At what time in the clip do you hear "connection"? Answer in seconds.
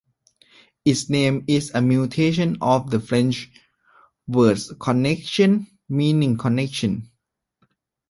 6.39-7.11